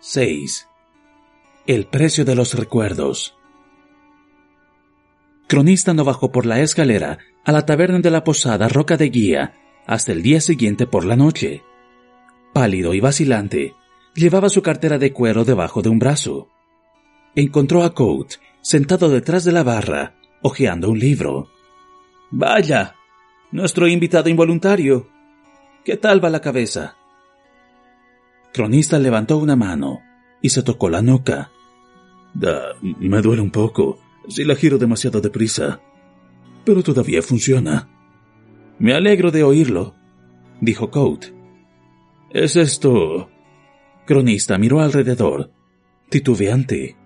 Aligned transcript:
6. 0.00 0.68
El 1.66 1.86
precio 1.86 2.24
de 2.24 2.36
los 2.36 2.54
recuerdos. 2.54 3.36
Cronista 5.48 5.92
no 5.92 6.04
bajó 6.04 6.30
por 6.30 6.46
la 6.46 6.60
escalera 6.60 7.18
a 7.44 7.50
la 7.50 7.66
taberna 7.66 7.98
de 7.98 8.12
la 8.12 8.22
posada 8.22 8.68
Roca 8.68 8.96
de 8.96 9.08
Guía 9.08 9.54
hasta 9.88 10.12
el 10.12 10.22
día 10.22 10.40
siguiente 10.40 10.86
por 10.86 11.04
la 11.04 11.16
noche. 11.16 11.64
Pálido 12.54 12.94
y 12.94 13.00
vacilante, 13.00 13.74
llevaba 14.14 14.48
su 14.50 14.62
cartera 14.62 14.98
de 14.98 15.12
cuero 15.12 15.44
debajo 15.44 15.82
de 15.82 15.88
un 15.88 15.98
brazo. 15.98 16.48
Encontró 17.34 17.82
a 17.82 17.92
Coat 17.92 18.34
sentado 18.60 19.08
detrás 19.08 19.42
de 19.42 19.50
la 19.50 19.64
barra, 19.64 20.14
hojeando 20.42 20.90
un 20.90 21.00
libro. 21.00 21.50
Vaya, 22.30 22.94
nuestro 23.50 23.88
invitado 23.88 24.28
involuntario. 24.28 25.08
¿Qué 25.84 25.96
tal 25.96 26.24
va 26.24 26.30
la 26.30 26.40
cabeza? 26.40 26.97
Cronista 28.52 28.98
levantó 28.98 29.38
una 29.38 29.56
mano 29.56 30.00
y 30.40 30.48
se 30.50 30.62
tocó 30.62 30.88
la 30.88 31.02
nuca. 31.02 31.50
me 32.82 33.20
duele 33.20 33.42
un 33.42 33.50
poco 33.50 33.98
si 34.28 34.44
la 34.44 34.54
giro 34.54 34.78
demasiado 34.78 35.20
deprisa, 35.20 35.80
pero 36.64 36.82
todavía 36.82 37.22
funciona. 37.22 37.88
Me 38.78 38.94
alegro 38.94 39.30
de 39.30 39.42
oírlo, 39.42 39.94
dijo 40.60 40.90
Coat. 40.90 41.26
¿Es 42.30 42.56
esto? 42.56 43.30
Cronista 44.06 44.58
miró 44.58 44.80
alrededor, 44.80 45.50
titubeante. 46.08 46.96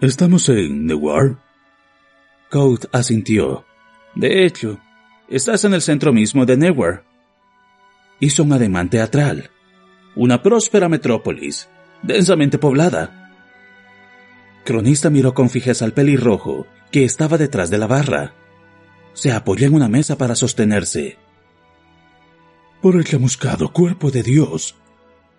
¿Estamos 0.00 0.48
en 0.48 0.86
Newar? 0.86 1.42
Coat 2.50 2.86
asintió. 2.92 3.64
De 4.14 4.44
hecho, 4.44 4.78
estás 5.28 5.64
en 5.64 5.74
el 5.74 5.82
centro 5.82 6.12
mismo 6.12 6.46
de 6.46 6.56
Newar. 6.56 7.04
Hizo 8.20 8.42
un 8.42 8.52
ademán 8.52 8.88
teatral 8.90 9.50
una 10.18 10.42
próspera 10.42 10.88
metrópolis, 10.88 11.68
densamente 12.02 12.58
poblada. 12.58 13.30
Cronista 14.64 15.10
miró 15.10 15.32
con 15.32 15.48
fijeza 15.48 15.84
al 15.84 15.92
pelirrojo, 15.92 16.66
que 16.90 17.04
estaba 17.04 17.38
detrás 17.38 17.70
de 17.70 17.78
la 17.78 17.86
barra. 17.86 18.34
Se 19.12 19.30
apoyó 19.30 19.68
en 19.68 19.74
una 19.74 19.88
mesa 19.88 20.18
para 20.18 20.34
sostenerse. 20.34 21.18
Por 22.82 22.96
el 22.96 23.04
chamuscado 23.04 23.72
cuerpo 23.72 24.10
de 24.10 24.24
Dios, 24.24 24.74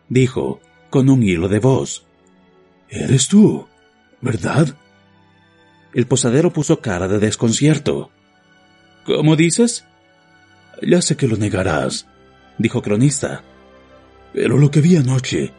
dijo, 0.08 0.62
con 0.90 1.10
un 1.10 1.24
hilo 1.24 1.50
de 1.50 1.60
voz. 1.60 2.06
Eres 2.88 3.28
tú, 3.28 3.68
¿verdad? 4.22 4.78
El 5.94 6.08
posadero 6.08 6.54
puso 6.54 6.80
cara 6.80 7.10
de 7.10 7.20
desconcierto. 7.20 8.12
¿Cómo 9.06 9.36
dices? 9.36 9.84
Ya 10.82 11.02
sé 11.02 11.18
que 11.18 11.28
lo 11.28 11.36
negarás, 11.36 12.08
dijo 12.58 12.82
Cronista. 12.82 13.44
Pero 14.34 14.58
lo 14.58 14.70
que 14.70 14.82
vi 14.82 14.96
anoche. 14.96 15.52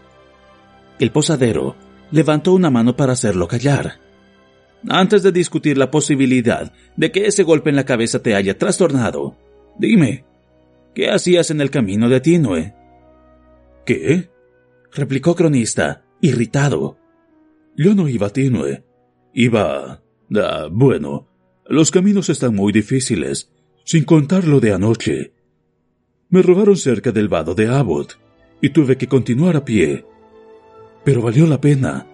El 0.98 1.10
posadero 1.10 1.76
levantó 2.10 2.52
una 2.52 2.70
mano 2.70 2.96
para 2.96 3.12
hacerlo 3.12 3.48
callar. 3.48 3.98
Antes 4.88 5.22
de 5.22 5.32
discutir 5.32 5.76
la 5.76 5.90
posibilidad 5.90 6.72
de 6.96 7.12
que 7.12 7.26
ese 7.26 7.42
golpe 7.42 7.70
en 7.70 7.76
la 7.76 7.84
cabeza 7.84 8.22
te 8.22 8.34
haya 8.34 8.56
trastornado, 8.56 9.36
dime, 9.78 10.24
¿qué 10.94 11.10
hacías 11.10 11.50
en 11.50 11.60
el 11.60 11.70
camino 11.70 12.08
de 12.08 12.20
Tinue? 12.20 12.74
¿Qué? 13.84 14.30
replicó 14.92 15.34
Cronista, 15.34 16.04
irritado. 16.20 16.98
Yo 17.76 17.94
no 17.94 18.08
iba 18.08 18.28
a 18.28 18.32
Tinue. 18.32 18.84
Iba... 19.32 20.02
Ah, 20.34 20.68
bueno, 20.70 21.28
los 21.66 21.90
caminos 21.90 22.28
están 22.28 22.54
muy 22.54 22.72
difíciles, 22.72 23.50
sin 23.84 24.04
contar 24.04 24.46
lo 24.46 24.60
de 24.60 24.72
anoche. 24.72 25.32
Me 26.28 26.42
robaron 26.42 26.76
cerca 26.76 27.10
del 27.12 27.28
vado 27.28 27.54
de 27.54 27.68
Abbott 27.68 28.18
y 28.60 28.70
tuve 28.70 28.96
que 28.96 29.08
continuar 29.08 29.56
a 29.56 29.64
pie. 29.64 30.04
Pero 31.04 31.22
valió 31.22 31.46
la 31.46 31.60
pena, 31.60 32.06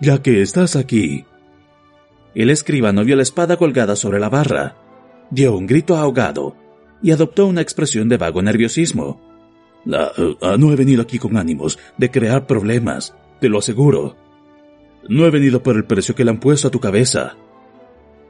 ya 0.00 0.22
que 0.22 0.42
estás 0.42 0.76
aquí. 0.76 1.24
El 2.34 2.50
escribano 2.50 3.04
vio 3.04 3.16
la 3.16 3.22
espada 3.22 3.56
colgada 3.56 3.94
sobre 3.94 4.18
la 4.18 4.28
barra, 4.28 4.76
dio 5.30 5.56
un 5.56 5.66
grito 5.66 5.96
ahogado 5.96 6.56
y 7.02 7.10
adoptó 7.10 7.46
una 7.46 7.60
expresión 7.60 8.08
de 8.08 8.16
vago 8.16 8.42
nerviosismo. 8.42 9.20
Ah, 9.92 10.56
no 10.58 10.72
he 10.72 10.76
venido 10.76 11.02
aquí 11.02 11.18
con 11.18 11.36
ánimos 11.36 11.78
de 11.98 12.10
crear 12.10 12.46
problemas, 12.46 13.14
te 13.40 13.48
lo 13.48 13.58
aseguro. 13.58 14.16
No 15.08 15.26
he 15.26 15.30
venido 15.30 15.62
por 15.62 15.76
el 15.76 15.84
precio 15.84 16.14
que 16.14 16.24
le 16.24 16.30
han 16.30 16.40
puesto 16.40 16.68
a 16.68 16.70
tu 16.70 16.80
cabeza. 16.80 17.36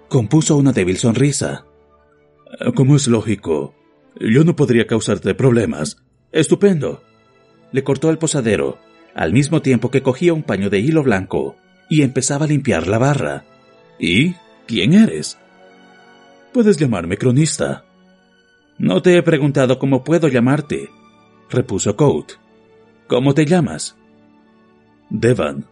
Compuso 0.09 0.57
una 0.57 0.73
débil 0.73 0.97
sonrisa. 0.97 1.67
Como 2.75 2.97
es 2.97 3.09
lógico, 3.09 3.75
yo 4.19 4.45
no 4.45 4.57
podría 4.57 4.87
causarte 4.87 5.35
problemas. 5.35 5.99
Estupendo 6.33 7.03
le 7.73 7.83
cortó 7.83 8.11
el 8.11 8.19
posadero, 8.19 8.79
al 9.15 9.33
mismo 9.33 9.63
tiempo 9.63 9.91
que 9.91 10.03
cogía 10.03 10.33
un 10.33 10.43
paño 10.43 10.71
de 10.71 10.79
hilo 10.79 11.03
blanco 11.03 11.57
y 11.89 12.03
empezaba 12.03 12.45
a 12.45 12.49
limpiar 12.49 12.87
la 12.87 12.99
barra. 12.99 13.45
¿Y 13.99 14.35
quién 14.67 14.95
eres? 14.95 15.39
Puedes 16.53 16.77
llamarme 16.77 17.17
cronista. 17.17 17.85
No 18.79 19.03
te 19.03 19.17
he 19.17 19.23
preguntado 19.23 19.79
cómo 19.79 20.05
puedo 20.05 20.29
llamarte, 20.29 20.91
repuso 21.51 21.97
Coat. 21.97 22.33
¿Cómo 23.07 23.35
te 23.35 23.45
llamas? 23.45 23.97
Devan. 25.11 25.67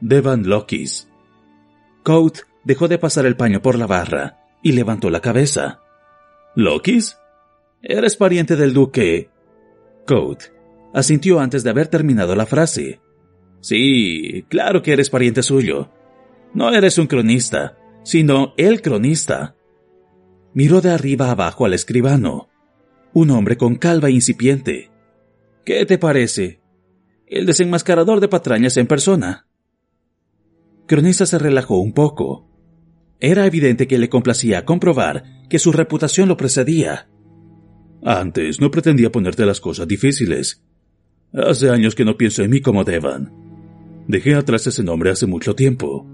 Devan 0.00 0.48
Lokis. 0.48 1.08
Coat 2.02 2.38
dejó 2.62 2.88
de 2.88 2.98
pasar 2.98 3.26
el 3.26 3.36
paño 3.36 3.60
por 3.62 3.76
la 3.78 3.86
barra 3.86 4.38
y 4.62 4.72
levantó 4.72 5.10
la 5.10 5.20
cabeza. 5.20 5.80
¿Lokis? 6.54 7.18
¿Eres 7.82 8.16
pariente 8.16 8.56
del 8.56 8.72
duque? 8.72 9.30
Coat 10.06 10.53
asintió 10.94 11.40
antes 11.40 11.64
de 11.64 11.70
haber 11.70 11.88
terminado 11.88 12.34
la 12.34 12.46
frase. 12.46 13.00
Sí, 13.60 14.46
claro 14.48 14.82
que 14.82 14.92
eres 14.92 15.10
pariente 15.10 15.42
suyo. 15.42 15.90
No 16.54 16.72
eres 16.72 16.96
un 16.98 17.08
cronista, 17.08 17.76
sino 18.04 18.54
el 18.56 18.80
cronista. 18.80 19.56
Miró 20.54 20.80
de 20.80 20.90
arriba 20.90 21.30
abajo 21.30 21.66
al 21.66 21.74
escribano, 21.74 22.48
un 23.12 23.30
hombre 23.30 23.56
con 23.56 23.74
calva 23.74 24.08
incipiente. 24.08 24.90
¿Qué 25.64 25.84
te 25.84 25.98
parece? 25.98 26.60
El 27.26 27.46
desenmascarador 27.46 28.20
de 28.20 28.28
patrañas 28.28 28.76
en 28.76 28.86
persona. 28.86 29.48
Cronista 30.86 31.26
se 31.26 31.38
relajó 31.38 31.78
un 31.78 31.92
poco. 31.92 32.48
Era 33.18 33.46
evidente 33.46 33.88
que 33.88 33.98
le 33.98 34.08
complacía 34.08 34.64
comprobar 34.64 35.24
que 35.48 35.58
su 35.58 35.72
reputación 35.72 36.28
lo 36.28 36.36
precedía. 36.36 37.08
Antes 38.04 38.60
no 38.60 38.70
pretendía 38.70 39.10
ponerte 39.10 39.46
las 39.46 39.60
cosas 39.60 39.88
difíciles, 39.88 40.62
Hace 41.34 41.68
años 41.68 41.96
que 41.96 42.04
no 42.04 42.16
pienso 42.16 42.44
en 42.44 42.50
mí 42.50 42.60
como 42.60 42.84
Devan. 42.84 43.32
Dejé 44.06 44.34
atrás 44.34 44.66
ese 44.68 44.84
nombre 44.84 45.10
hace 45.10 45.26
mucho 45.26 45.54
tiempo. 45.54 46.06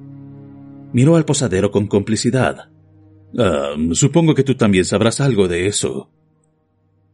Miró 0.93 1.17
al 1.17 1.27
posadero 1.27 1.71
con 1.71 1.89
complicidad. 1.89 2.71
Ah, 3.39 3.75
supongo 3.93 4.35
que 4.35 4.45
tú 4.45 4.55
también 4.55 4.85
sabrás 4.85 5.21
algo 5.21 5.47
de 5.47 5.67
eso. 5.67 6.11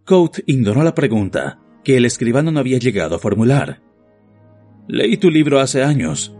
Coat 0.04 0.38
ignoró 0.46 0.84
la 0.84 0.94
pregunta 0.94 1.58
que 1.82 1.96
el 1.96 2.04
escribano 2.04 2.52
no 2.52 2.60
había 2.60 2.78
llegado 2.78 3.16
a 3.16 3.18
formular. 3.18 3.82
Leí 4.86 5.16
tu 5.16 5.28
libro 5.28 5.58
hace 5.58 5.82
años. 5.82 6.34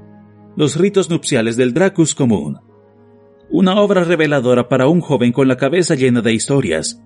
Los 0.56 0.76
ritos 0.76 1.10
nupciales 1.10 1.56
del 1.56 1.74
Dracus 1.74 2.14
común. 2.14 2.60
Una 3.50 3.80
obra 3.80 4.04
reveladora 4.04 4.68
para 4.68 4.86
un 4.86 5.00
joven 5.00 5.32
con 5.32 5.48
la 5.48 5.56
cabeza 5.56 5.96
llena 5.96 6.20
de 6.20 6.32
historias. 6.32 7.02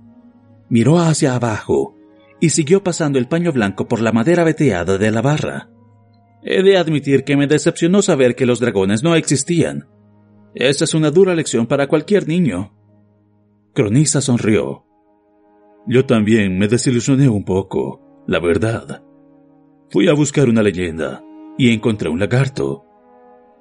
Miró 0.68 0.98
hacia 0.98 1.34
abajo 1.34 1.96
y 2.40 2.50
siguió 2.50 2.82
pasando 2.82 3.18
el 3.18 3.28
paño 3.28 3.52
blanco 3.52 3.86
por 3.86 4.00
la 4.00 4.12
madera 4.12 4.44
veteada 4.44 4.98
de 4.98 5.10
la 5.10 5.22
barra. 5.22 5.70
He 6.42 6.62
de 6.62 6.78
admitir 6.78 7.24
que 7.24 7.36
me 7.36 7.46
decepcionó 7.46 8.00
saber 8.00 8.34
que 8.34 8.46
los 8.46 8.60
dragones 8.60 9.02
no 9.02 9.14
existían. 9.14 9.88
Esa 10.54 10.84
es 10.84 10.94
una 10.94 11.10
dura 11.10 11.34
lección 11.34 11.66
para 11.66 11.86
cualquier 11.86 12.26
niño. 12.26 12.74
Cronista 13.74 14.20
sonrió. 14.20 14.86
Yo 15.86 16.06
también 16.06 16.58
me 16.58 16.66
desilusioné 16.66 17.28
un 17.28 17.44
poco, 17.44 18.24
la 18.26 18.40
verdad. 18.40 19.02
Fui 19.90 20.08
a 20.08 20.14
buscar 20.14 20.48
una 20.48 20.62
leyenda 20.62 21.22
y 21.58 21.72
encontré 21.72 22.08
un 22.08 22.18
lagarto. 22.18 22.84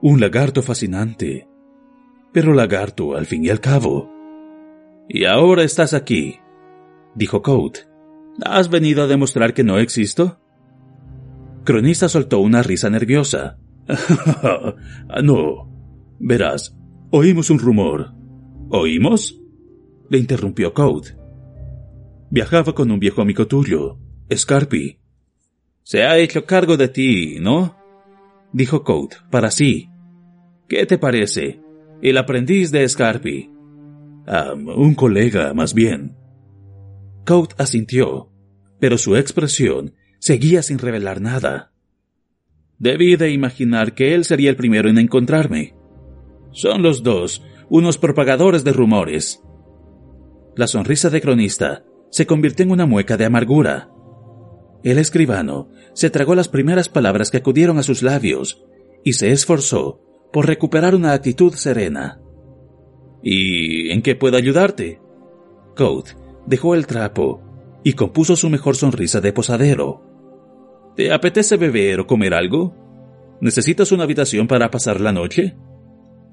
Un 0.01 0.21
lagarto 0.21 0.62
fascinante. 0.62 1.48
Pero 2.31 2.53
lagarto 2.53 3.15
al 3.15 3.25
fin 3.25 3.44
y 3.44 3.50
al 3.50 3.59
cabo. 3.59 4.09
Y 5.09 5.25
ahora 5.25 5.63
estás 5.63 5.94
aquí, 5.94 6.39
dijo 7.15 7.42
Coat. 7.42 7.88
¿Has 8.45 8.69
venido 8.69 9.03
a 9.03 9.07
demostrar 9.07 9.53
que 9.53 9.63
no 9.63 9.80
existo? 9.80 10.39
Cronista 11.63 12.09
soltó 12.09 12.39
una 12.39 12.63
risa 12.63 12.89
nerviosa. 12.89 13.57
no. 15.24 15.69
Verás, 16.19 16.77
oímos 17.12 17.50
un 17.50 17.59
rumor. 17.59 18.13
¿Oímos? 18.69 19.41
Le 20.09 20.18
interrumpió 20.18 20.74
Code. 20.74 21.18
Viajaba 22.30 22.74
con 22.74 22.91
un 22.91 23.00
viejo 23.00 23.21
amigo 23.21 23.47
tuyo, 23.47 23.97
Scarpi. 24.33 25.00
Se 25.83 26.03
ha 26.03 26.18
hecho 26.18 26.45
cargo 26.45 26.77
de 26.77 26.88
ti, 26.88 27.38
¿no? 27.39 27.75
Dijo 28.53 28.83
Code, 28.83 29.18
para 29.31 29.50
sí. 29.50 29.89
¿Qué 30.68 30.86
te 30.86 30.97
parece? 30.97 31.62
El 32.01 32.18
aprendiz 32.18 32.71
de 32.71 32.88
Scarpi. 32.88 33.50
un 34.27 34.95
colega, 34.95 35.53
más 35.53 35.74
bien. 35.74 36.15
Coat 37.25 37.59
asintió, 37.59 38.28
pero 38.79 38.97
su 38.97 39.15
expresión 39.15 39.93
seguía 40.19 40.63
sin 40.63 40.79
revelar 40.79 41.21
nada. 41.21 41.71
Debí 42.77 43.15
de 43.15 43.31
imaginar 43.31 43.93
que 43.93 44.15
él 44.15 44.23
sería 44.23 44.49
el 44.49 44.55
primero 44.55 44.89
en 44.89 44.97
encontrarme. 44.97 45.75
Son 46.51 46.81
los 46.81 47.03
dos 47.03 47.43
unos 47.69 47.97
propagadores 47.97 48.63
de 48.63 48.73
rumores. 48.73 49.43
La 50.55 50.67
sonrisa 50.67 51.09
de 51.09 51.21
cronista 51.21 51.83
se 52.09 52.25
convirtió 52.25 52.65
en 52.65 52.71
una 52.71 52.85
mueca 52.85 53.17
de 53.17 53.25
amargura. 53.25 53.89
El 54.83 54.97
escribano 54.97 55.69
se 55.93 56.09
tragó 56.09 56.35
las 56.35 56.47
primeras 56.47 56.89
palabras 56.89 57.31
que 57.31 57.37
acudieron 57.37 57.77
a 57.77 57.83
sus 57.83 58.01
labios 58.01 58.63
y 59.03 59.13
se 59.13 59.31
esforzó 59.31 60.01
por 60.31 60.47
recuperar 60.47 60.95
una 60.95 61.13
actitud 61.13 61.53
serena. 61.53 62.21
¿Y 63.21 63.91
en 63.91 64.01
qué 64.01 64.15
puedo 64.15 64.37
ayudarte? 64.37 65.01
Code 65.75 66.11
dejó 66.45 66.75
el 66.75 66.87
trapo 66.87 67.41
y 67.83 67.93
compuso 67.93 68.35
su 68.35 68.49
mejor 68.49 68.75
sonrisa 68.75 69.21
de 69.21 69.33
posadero. 69.33 70.03
¿Te 70.95 71.13
apetece 71.13 71.57
beber 71.57 72.01
o 72.01 72.07
comer 72.07 72.33
algo? 72.33 72.75
¿Necesitas 73.41 73.91
una 73.91 74.03
habitación 74.03 74.47
para 74.47 74.69
pasar 74.69 74.99
la 74.99 75.11
noche? 75.11 75.55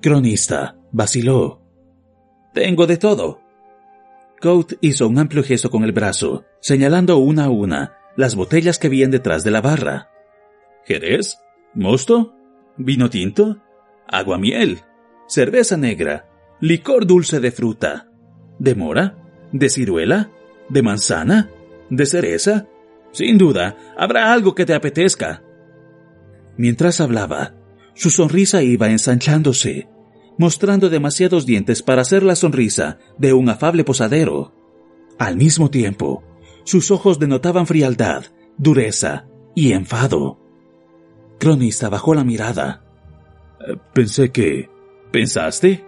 Cronista 0.03 0.77
vaciló. 0.93 1.63
Tengo 2.53 2.87
de 2.87 2.97
todo. 2.97 3.41
Code 4.41 4.77
hizo 4.81 5.09
un 5.09 5.19
amplio 5.19 5.43
gesto 5.43 5.71
con 5.71 5.85
el 5.85 5.93
brazo, 5.93 6.45
señalando 6.61 7.17
una 7.19 7.45
a 7.45 7.51
una 7.51 7.97
las 8.17 8.35
botellas 8.35 8.79
que 8.79 8.87
habían 8.87 9.11
detrás 9.11 9.45
de 9.45 9.51
la 9.51 9.61
barra. 9.61 10.11
¿Jerez? 10.85 11.39
¿Mosto? 11.75 12.35
¿Vino 12.77 13.11
tinto? 13.11 13.59
¿Agua 14.09 14.39
miel? 14.39 14.81
¿Cerveza 15.29 15.77
negra? 15.77 16.29
¿Licor 16.61 17.07
dulce 17.07 17.41
de 17.41 17.51
fruta? 17.51 18.09
¿De 18.59 18.75
mora? 18.75 19.19
¿De 19.53 19.69
ciruela? 19.69 20.31
¿De 20.69 20.83
manzana? 20.83 21.51
¿De 21.91 22.07
cereza? 22.07 22.67
Sin 23.13 23.39
duda, 23.39 23.77
habrá 23.97 24.33
algo 24.33 24.55
que 24.55 24.67
te 24.67 24.75
apetezca. 24.75 25.43
Mientras 26.57 27.01
hablaba, 27.01 27.55
su 27.95 28.11
sonrisa 28.11 28.63
iba 28.63 28.89
ensanchándose, 28.91 29.89
mostrando 30.39 30.91
demasiados 30.91 31.47
dientes 31.47 31.83
para 31.83 32.03
hacer 32.03 32.23
la 32.23 32.37
sonrisa 32.37 32.99
de 33.19 33.33
un 33.33 33.49
afable 33.49 33.85
posadero. 33.85 34.53
Al 35.19 35.37
mismo 35.37 35.71
tiempo, 35.71 36.23
sus 36.65 36.91
ojos 36.91 37.19
denotaban 37.19 37.67
frialdad, 37.67 38.25
dureza 38.59 39.27
y 39.55 39.73
enfado. 39.73 40.39
Cronista 41.39 41.89
bajó 41.89 42.15
la 42.15 42.25
mirada. 42.25 42.85
Eh, 43.67 43.77
pensé 43.95 44.31
que... 44.31 44.69
¿Pensaste? 45.13 45.85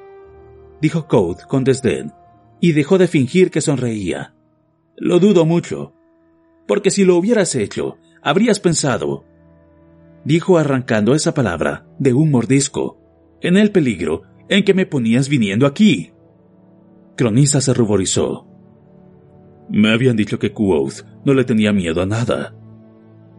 dijo 0.80 1.06
Code 1.08 1.42
con 1.48 1.64
desdén, 1.64 2.12
y 2.60 2.72
dejó 2.72 2.96
de 2.96 3.08
fingir 3.08 3.50
que 3.50 3.60
sonreía. 3.60 4.34
Lo 5.00 5.20
dudo 5.20 5.44
mucho, 5.44 5.94
porque 6.66 6.90
si 6.90 7.04
lo 7.04 7.16
hubieras 7.16 7.54
hecho, 7.54 7.98
habrías 8.20 8.58
pensado, 8.58 9.24
dijo 10.24 10.58
arrancando 10.58 11.14
esa 11.14 11.34
palabra 11.34 11.86
de 11.98 12.12
un 12.12 12.30
mordisco, 12.30 12.98
en 13.40 13.56
el 13.56 13.70
peligro 13.70 14.22
en 14.48 14.64
que 14.64 14.74
me 14.74 14.86
ponías 14.86 15.28
viniendo 15.28 15.66
aquí. 15.66 16.12
Cronista 17.16 17.60
se 17.60 17.74
ruborizó. 17.74 18.46
Me 19.68 19.92
habían 19.92 20.16
dicho 20.16 20.38
que 20.38 20.52
Quoth 20.52 21.04
no 21.24 21.34
le 21.34 21.44
tenía 21.44 21.72
miedo 21.72 22.02
a 22.02 22.06
nada, 22.06 22.54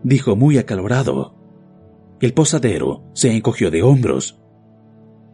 dijo 0.04 0.36
muy 0.36 0.58
acalorado. 0.58 1.36
El 2.22 2.34
posadero 2.34 3.04
se 3.14 3.36
encogió 3.36 3.72
de 3.72 3.84
hombros. 3.84 4.40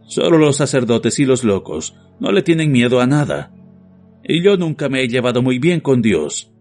Solo 0.02 0.38
los 0.38 0.56
sacerdotes 0.56 1.18
y 1.18 1.24
los 1.24 1.44
locos 1.44 1.96
no 2.20 2.32
le 2.32 2.42
tienen 2.42 2.72
miedo 2.72 3.00
a 3.00 3.06
nada. 3.06 3.52
Y 4.28 4.42
yo 4.42 4.56
nunca 4.56 4.88
me 4.88 5.02
he 5.02 5.08
llevado 5.08 5.40
muy 5.40 5.58
bien 5.58 5.80
con 5.80 6.02
Dios. 6.02 6.52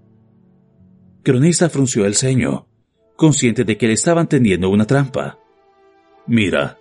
Cronista 1.24 1.70
frunció 1.70 2.06
el 2.06 2.16
ceño, 2.16 2.68
consciente 3.16 3.64
de 3.64 3.78
que 3.78 3.88
le 3.88 3.94
estaban 3.94 4.30
tendiendo 4.30 4.70
una 4.70 4.86
trampa. 4.86 5.40
Mira, 6.28 6.78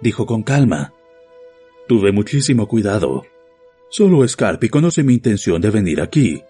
dijo 0.00 0.24
con 0.24 0.42
calma. 0.42 0.94
Tuve 1.86 2.12
muchísimo 2.12 2.66
cuidado. 2.66 3.24
Solo 3.90 4.26
Scarpi 4.26 4.70
conoce 4.70 5.02
mi 5.02 5.14
intención 5.14 5.60
de 5.60 5.70
venir 5.70 6.00
aquí. 6.00 6.42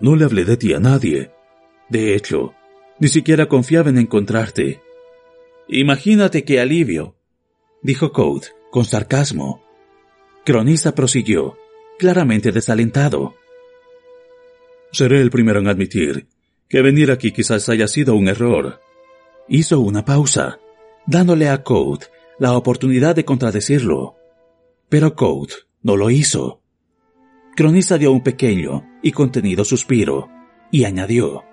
No 0.00 0.16
le 0.16 0.24
hablé 0.24 0.44
de 0.44 0.56
ti 0.56 0.74
a 0.74 0.80
nadie. 0.80 1.30
De 1.88 2.16
hecho, 2.16 2.54
ni 2.98 3.06
siquiera 3.06 3.46
confiaba 3.46 3.90
en 3.90 3.98
encontrarte. 3.98 4.80
Imagínate 5.68 6.44
qué 6.44 6.60
alivio, 6.60 7.16
dijo 7.82 8.12
Code 8.12 8.48
con 8.72 8.84
sarcasmo. 8.84 9.62
Cronista 10.44 10.94
prosiguió, 10.94 11.56
claramente 11.98 12.52
desalentado. 12.52 13.34
Seré 14.92 15.20
el 15.20 15.30
primero 15.30 15.60
en 15.60 15.68
admitir 15.68 16.28
que 16.68 16.82
venir 16.82 17.10
aquí 17.10 17.32
quizás 17.32 17.68
haya 17.68 17.88
sido 17.88 18.14
un 18.14 18.28
error. 18.28 18.80
Hizo 19.48 19.80
una 19.80 20.04
pausa, 20.04 20.58
dándole 21.06 21.48
a 21.48 21.62
Code 21.62 22.06
la 22.38 22.56
oportunidad 22.56 23.14
de 23.14 23.24
contradecirlo. 23.24 24.16
Pero 24.88 25.14
Code 25.14 25.54
no 25.82 25.96
lo 25.96 26.10
hizo. 26.10 26.60
Cronista 27.56 27.98
dio 27.98 28.10
un 28.10 28.22
pequeño 28.22 28.84
y 29.02 29.12
contenido 29.12 29.64
suspiro 29.64 30.28
y 30.70 30.84
añadió. 30.84 31.44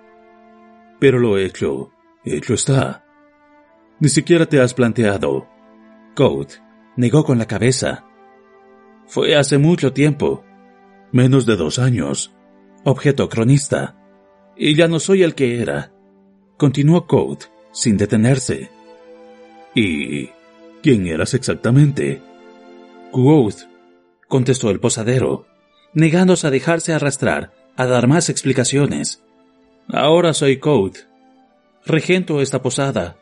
Pero 0.98 1.18
lo 1.18 1.38
hecho, 1.38 1.90
hecho 2.24 2.54
está. 2.54 3.04
Ni 4.00 4.08
siquiera 4.08 4.46
te 4.46 4.60
has 4.60 4.74
planteado. 4.74 5.46
Code 6.14 6.54
negó 6.96 7.24
con 7.24 7.38
la 7.38 7.46
cabeza. 7.46 8.04
Fue 9.12 9.36
hace 9.36 9.58
mucho 9.58 9.92
tiempo. 9.92 10.42
Menos 11.10 11.44
de 11.44 11.56
dos 11.56 11.78
años. 11.78 12.32
Objetó 12.82 13.28
cronista. 13.28 13.94
Y 14.56 14.74
ya 14.74 14.88
no 14.88 15.00
soy 15.00 15.22
el 15.22 15.34
que 15.34 15.60
era. 15.60 15.92
Continuó 16.56 17.06
Code, 17.06 17.44
sin 17.72 17.98
detenerse. 17.98 18.70
¿Y 19.74 20.30
quién 20.82 21.06
eras 21.06 21.34
exactamente? 21.34 22.22
Quoth, 23.10 23.64
contestó 24.28 24.70
el 24.70 24.80
posadero, 24.80 25.44
negándose 25.92 26.46
a 26.46 26.50
dejarse 26.50 26.94
arrastrar 26.94 27.52
a 27.76 27.84
dar 27.84 28.08
más 28.08 28.30
explicaciones. 28.30 29.22
Ahora 29.88 30.32
soy 30.32 30.56
Code. 30.56 31.00
Regento 31.84 32.40
esta 32.40 32.62
posada. 32.62 33.18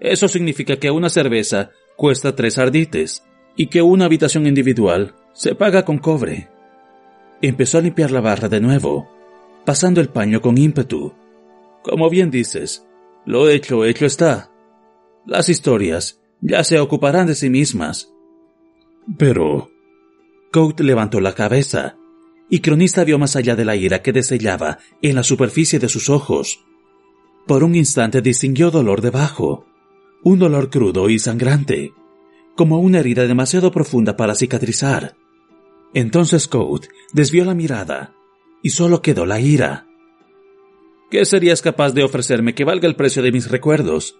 Eso 0.00 0.26
significa 0.26 0.76
que 0.76 0.90
una 0.90 1.10
cerveza 1.10 1.68
cuesta 1.98 2.34
tres 2.34 2.56
ardites 2.56 3.24
y 3.56 3.66
que 3.66 3.82
una 3.82 4.06
habitación 4.06 4.46
individual 4.46 5.14
se 5.38 5.54
paga 5.54 5.84
con 5.84 5.98
cobre. 5.98 6.48
Empezó 7.40 7.78
a 7.78 7.80
limpiar 7.80 8.10
la 8.10 8.20
barra 8.20 8.48
de 8.48 8.60
nuevo, 8.60 9.08
pasando 9.64 10.00
el 10.00 10.08
paño 10.08 10.40
con 10.40 10.58
ímpetu. 10.58 11.14
Como 11.84 12.10
bien 12.10 12.28
dices, 12.28 12.84
lo 13.24 13.48
hecho, 13.48 13.84
hecho 13.84 14.04
está. 14.04 14.50
Las 15.26 15.48
historias 15.48 16.20
ya 16.40 16.64
se 16.64 16.80
ocuparán 16.80 17.28
de 17.28 17.36
sí 17.36 17.50
mismas. 17.50 18.12
Pero... 19.16 19.70
Coat 20.50 20.80
levantó 20.80 21.20
la 21.20 21.34
cabeza, 21.34 21.96
y 22.50 22.58
Cronista 22.58 23.04
vio 23.04 23.16
más 23.20 23.36
allá 23.36 23.54
de 23.54 23.64
la 23.64 23.76
ira 23.76 24.02
que 24.02 24.12
desellaba 24.12 24.78
en 25.02 25.14
la 25.14 25.22
superficie 25.22 25.78
de 25.78 25.88
sus 25.88 26.10
ojos. 26.10 26.64
Por 27.46 27.62
un 27.62 27.76
instante 27.76 28.22
distinguió 28.22 28.72
dolor 28.72 29.02
debajo, 29.02 29.66
un 30.24 30.40
dolor 30.40 30.68
crudo 30.68 31.08
y 31.08 31.20
sangrante, 31.20 31.92
como 32.56 32.80
una 32.80 32.98
herida 32.98 33.28
demasiado 33.28 33.70
profunda 33.70 34.16
para 34.16 34.34
cicatrizar. 34.34 35.14
Entonces 35.94 36.48
Coat 36.48 36.86
desvió 37.12 37.44
la 37.44 37.54
mirada 37.54 38.14
y 38.62 38.70
solo 38.70 39.02
quedó 39.02 39.26
la 39.26 39.40
ira. 39.40 39.86
¿Qué 41.10 41.24
serías 41.24 41.62
capaz 41.62 41.92
de 41.92 42.04
ofrecerme 42.04 42.54
que 42.54 42.64
valga 42.64 42.86
el 42.86 42.96
precio 42.96 43.22
de 43.22 43.32
mis 43.32 43.50
recuerdos? 43.50 44.18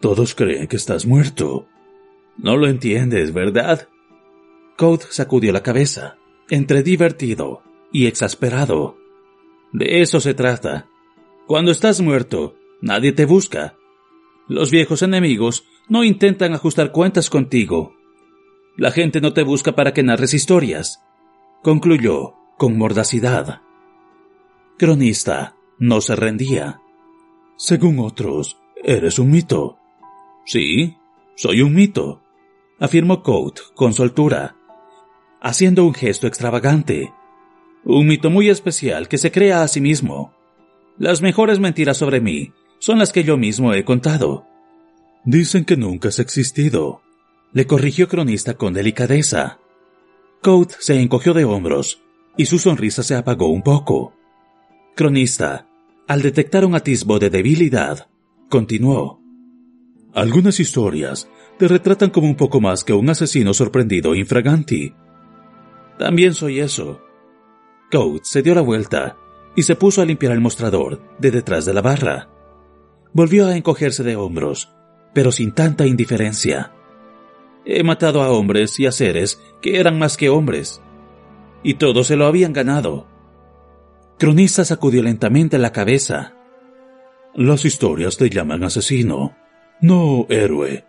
Todos 0.00 0.34
creen 0.34 0.68
que 0.68 0.76
estás 0.76 1.06
muerto. 1.06 1.66
No 2.36 2.56
lo 2.56 2.68
entiendes, 2.68 3.32
¿verdad? 3.32 3.88
Code 4.76 5.06
sacudió 5.10 5.52
la 5.52 5.64
cabeza, 5.64 6.18
entre 6.48 6.84
divertido 6.84 7.62
y 7.92 8.06
exasperado. 8.06 8.96
De 9.72 10.00
eso 10.00 10.20
se 10.20 10.34
trata. 10.34 10.86
Cuando 11.48 11.72
estás 11.72 12.00
muerto, 12.00 12.54
nadie 12.80 13.10
te 13.10 13.24
busca. 13.24 13.76
Los 14.46 14.70
viejos 14.70 15.02
enemigos 15.02 15.64
no 15.88 16.04
intentan 16.04 16.54
ajustar 16.54 16.92
cuentas 16.92 17.28
contigo. 17.28 17.97
La 18.78 18.92
gente 18.92 19.20
no 19.20 19.32
te 19.32 19.42
busca 19.42 19.74
para 19.74 19.92
que 19.92 20.04
narres 20.04 20.34
historias. 20.34 21.02
Concluyó 21.64 22.34
con 22.56 22.78
mordacidad. 22.78 23.60
Cronista 24.78 25.56
no 25.80 26.00
se 26.00 26.14
rendía. 26.14 26.80
Según 27.56 27.98
otros, 27.98 28.56
eres 28.84 29.18
un 29.18 29.32
mito. 29.32 29.78
Sí, 30.46 30.96
soy 31.34 31.60
un 31.62 31.74
mito, 31.74 32.22
afirmó 32.78 33.24
Coat 33.24 33.58
con 33.74 33.94
soltura, 33.94 34.54
haciendo 35.40 35.84
un 35.84 35.92
gesto 35.92 36.28
extravagante. 36.28 37.12
Un 37.84 38.06
mito 38.06 38.30
muy 38.30 38.48
especial 38.48 39.08
que 39.08 39.18
se 39.18 39.32
crea 39.32 39.64
a 39.64 39.68
sí 39.68 39.80
mismo. 39.80 40.32
Las 40.98 41.20
mejores 41.20 41.58
mentiras 41.58 41.96
sobre 41.96 42.20
mí 42.20 42.52
son 42.78 43.00
las 43.00 43.12
que 43.12 43.24
yo 43.24 43.36
mismo 43.36 43.74
he 43.74 43.84
contado. 43.84 44.46
Dicen 45.24 45.64
que 45.64 45.76
nunca 45.76 46.10
has 46.10 46.20
existido, 46.20 47.02
le 47.52 47.66
corrigió 47.66 48.08
Cronista 48.08 48.54
con 48.54 48.72
delicadeza. 48.74 49.58
Coat 50.42 50.72
se 50.78 51.00
encogió 51.00 51.34
de 51.34 51.44
hombros 51.44 52.02
y 52.36 52.46
su 52.46 52.58
sonrisa 52.58 53.02
se 53.02 53.14
apagó 53.14 53.48
un 53.48 53.62
poco. 53.62 54.14
Cronista, 54.94 55.66
al 56.06 56.22
detectar 56.22 56.64
un 56.64 56.74
atisbo 56.74 57.18
de 57.18 57.30
debilidad, 57.30 58.08
continuó. 58.48 59.20
Algunas 60.14 60.58
historias 60.60 61.28
te 61.58 61.68
retratan 61.68 62.10
como 62.10 62.28
un 62.28 62.36
poco 62.36 62.60
más 62.60 62.84
que 62.84 62.92
un 62.92 63.10
asesino 63.10 63.52
sorprendido 63.52 64.14
infraganti. 64.14 64.94
También 65.98 66.34
soy 66.34 66.60
eso. 66.60 67.02
Code 67.90 68.20
se 68.22 68.42
dio 68.42 68.54
la 68.54 68.60
vuelta 68.60 69.16
y 69.56 69.62
se 69.62 69.74
puso 69.74 70.00
a 70.00 70.04
limpiar 70.04 70.32
el 70.32 70.40
mostrador 70.40 71.00
de 71.18 71.30
detrás 71.30 71.64
de 71.64 71.74
la 71.74 71.82
barra. 71.82 72.28
Volvió 73.12 73.46
a 73.46 73.56
encogerse 73.56 74.04
de 74.04 74.16
hombros, 74.16 74.72
pero 75.14 75.32
sin 75.32 75.52
tanta 75.52 75.86
indiferencia. 75.86 76.72
He 77.70 77.82
matado 77.82 78.22
a 78.22 78.30
hombres 78.30 78.80
y 78.80 78.86
a 78.86 78.92
seres 78.92 79.42
que 79.60 79.78
eran 79.78 79.98
más 79.98 80.16
que 80.16 80.30
hombres, 80.30 80.80
y 81.62 81.74
todos 81.74 82.06
se 82.06 82.16
lo 82.16 82.24
habían 82.24 82.54
ganado. 82.54 83.06
Cronista 84.18 84.64
sacudió 84.64 85.02
lentamente 85.02 85.58
la 85.58 85.70
cabeza. 85.70 86.34
Las 87.34 87.66
historias 87.66 88.16
te 88.16 88.30
llaman 88.30 88.64
asesino, 88.64 89.36
no 89.82 90.24
héroe. 90.30 90.86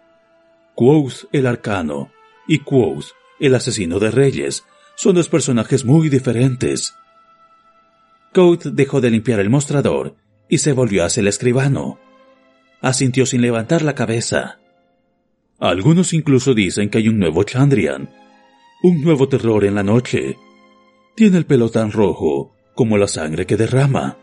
Quoth 0.74 1.26
el 1.34 1.48
arcano 1.48 2.12
y 2.48 2.60
Quoth 2.60 3.08
el 3.42 3.56
asesino 3.56 4.00
de 4.00 4.12
reyes 4.12 4.64
son 4.96 5.16
dos 5.16 5.28
personajes 5.28 5.84
muy 5.84 6.08
diferentes. 6.08 6.96
Quoth 8.34 8.68
dejó 8.68 9.02
de 9.02 9.10
limpiar 9.10 9.42
el 9.42 9.50
mostrador 9.50 10.16
y 10.48 10.60
se 10.60 10.72
volvió 10.72 11.04
hacia 11.04 11.20
el 11.20 11.28
escribano. 11.28 12.00
Asintió 12.80 13.26
sin 13.26 13.42
levantar 13.42 13.82
la 13.82 13.96
cabeza. 13.96 14.60
Algunos 15.60 16.13
incluso 16.13 16.54
dicen 16.54 16.89
que 16.89 17.00
hay 17.00 17.10
un 17.10 17.20
nuevo 17.20 17.44
Chandrian, 17.44 18.10
un 18.82 19.01
nuevo 19.01 19.28
terror 19.28 19.66
en 19.66 19.75
la 19.75 19.84
noche. 19.84 20.38
Tiene 21.16 21.38
el 21.38 21.46
pelo 21.46 21.70
tan 21.70 21.92
rojo 21.92 22.56
como 22.75 22.98
la 22.98 23.08
sangre 23.08 23.46
que 23.46 23.58
derrama. 23.58 24.18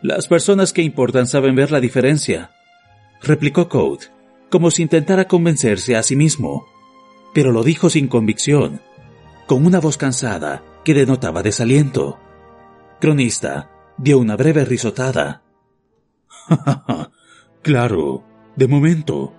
Las 0.00 0.28
personas 0.28 0.72
que 0.72 0.82
importan 0.82 1.26
saben 1.26 1.56
ver 1.56 1.72
la 1.72 1.80
diferencia, 1.80 2.52
replicó 3.20 3.68
Code, 3.68 4.06
como 4.48 4.70
si 4.70 4.82
intentara 4.82 5.26
convencerse 5.26 5.96
a 5.96 6.02
sí 6.04 6.14
mismo, 6.14 6.66
pero 7.34 7.50
lo 7.50 7.64
dijo 7.64 7.90
sin 7.90 8.06
convicción, 8.06 8.80
con 9.46 9.66
una 9.66 9.80
voz 9.80 9.96
cansada 9.96 10.62
que 10.84 10.94
denotaba 10.94 11.42
desaliento. 11.42 12.18
Cronista 13.00 13.70
dio 13.98 14.18
una 14.18 14.36
breve 14.36 14.64
risotada. 14.64 15.42
claro, 17.62 18.22
de 18.54 18.68
momento. 18.68 19.34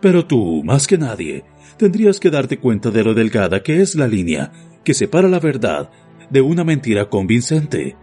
Pero 0.00 0.26
tú, 0.26 0.62
más 0.64 0.86
que 0.86 0.98
nadie, 0.98 1.44
tendrías 1.76 2.20
que 2.20 2.30
darte 2.30 2.58
cuenta 2.58 2.90
de 2.90 3.04
lo 3.04 3.14
delgada 3.14 3.62
que 3.62 3.80
es 3.80 3.94
la 3.94 4.08
línea 4.08 4.52
que 4.84 4.94
separa 4.94 5.28
la 5.28 5.40
verdad 5.40 5.90
de 6.30 6.40
una 6.40 6.64
mentira 6.64 7.08
convincente 7.10 7.96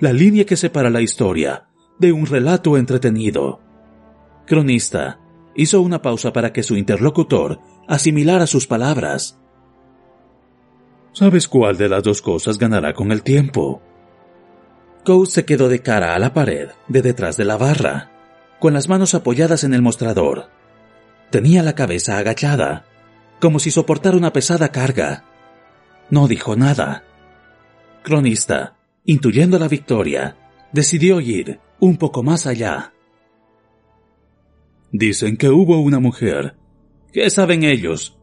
la 0.00 0.14
línea 0.14 0.46
que 0.46 0.56
separa 0.56 0.88
la 0.88 1.02
historia 1.02 1.66
de 1.98 2.10
un 2.10 2.24
relato 2.24 2.78
entretenido. 2.78 3.60
Cronista 4.46 5.20
hizo 5.54 5.82
una 5.82 6.00
pausa 6.00 6.32
para 6.32 6.54
que 6.54 6.62
su 6.62 6.76
interlocutor 6.76 7.60
asimilara 7.86 8.46
sus 8.46 8.66
palabras. 8.66 9.38
¿Sabes 11.12 11.48
cuál 11.48 11.76
de 11.76 11.90
las 11.90 12.02
dos 12.02 12.22
cosas 12.22 12.56
ganará 12.56 12.94
con 12.94 13.12
el 13.12 13.22
tiempo? 13.22 13.82
Coase 15.04 15.32
se 15.32 15.44
quedó 15.44 15.68
de 15.68 15.82
cara 15.82 16.14
a 16.14 16.18
la 16.18 16.32
pared 16.32 16.70
de 16.88 17.02
detrás 17.02 17.36
de 17.36 17.44
la 17.44 17.58
barra, 17.58 18.10
con 18.58 18.72
las 18.72 18.88
manos 18.88 19.14
apoyadas 19.14 19.64
en 19.64 19.74
el 19.74 19.82
mostrador. 19.82 20.48
Tenía 21.30 21.62
la 21.62 21.74
cabeza 21.74 22.18
agachada, 22.18 22.84
como 23.40 23.58
si 23.58 23.70
soportara 23.70 24.16
una 24.16 24.32
pesada 24.32 24.70
carga. 24.70 25.24
No 26.10 26.28
dijo 26.28 26.56
nada. 26.56 27.04
Cronista 28.02 28.76
intuyendo 29.04 29.58
la 29.58 29.68
victoria, 29.68 30.36
decidió 30.72 31.20
ir 31.20 31.60
un 31.80 31.96
poco 31.96 32.22
más 32.22 32.46
allá. 32.46 32.92
Dicen 34.92 35.36
que 35.36 35.48
hubo 35.48 35.80
una 35.80 36.00
mujer. 36.00 36.56
¿Qué 37.12 37.28
saben 37.30 37.64
ellos? 37.64 38.18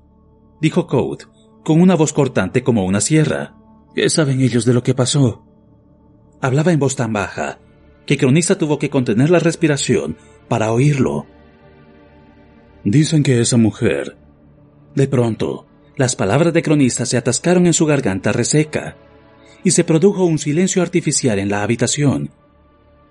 dijo 0.62 0.88
Code, 0.88 1.26
con 1.64 1.82
una 1.82 1.96
voz 1.96 2.14
cortante 2.14 2.64
como 2.64 2.86
una 2.86 3.02
sierra. 3.02 3.56
¿Qué 3.96 4.10
saben 4.10 4.42
ellos 4.42 4.66
de 4.66 4.74
lo 4.74 4.84
que 4.84 4.94
pasó? 4.94 5.46
Hablaba 6.42 6.72
en 6.72 6.80
voz 6.80 6.96
tan 6.96 7.14
baja 7.14 7.60
que 8.06 8.18
Cronista 8.18 8.58
tuvo 8.58 8.80
que 8.80 8.90
contener 8.90 9.30
la 9.30 9.40
respiración 9.40 10.18
para 10.48 10.72
oírlo. 10.72 11.26
Dicen 12.90 13.22
que 13.22 13.42
esa 13.42 13.58
mujer. 13.58 14.16
De 14.96 15.10
pronto, 15.10 15.68
las 15.98 16.16
palabras 16.16 16.54
de 16.54 16.62
Cronista 16.62 17.06
se 17.06 17.18
atascaron 17.18 17.68
en 17.68 17.74
su 17.74 17.86
garganta 17.86 18.32
reseca 18.32 18.96
y 19.62 19.72
se 19.72 19.84
produjo 19.84 20.24
un 20.24 20.40
silencio 20.40 20.82
artificial 20.82 21.38
en 21.38 21.50
la 21.50 21.64
habitación. 21.64 22.32